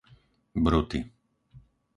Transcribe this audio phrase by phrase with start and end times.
[0.65, 0.99] Bruty